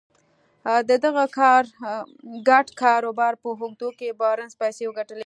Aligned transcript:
د 0.89 0.91
دغه 1.05 1.23
ګډ 2.49 2.67
کاروبار 2.81 3.33
په 3.41 3.47
اوږدو 3.51 3.89
کې 3.97 4.17
بارنس 4.21 4.53
پيسې 4.61 4.83
وګټلې. 4.87 5.19